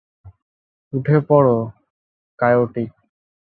[0.93, 1.57] উঠে পড়ো,
[2.39, 2.83] কায়োটি।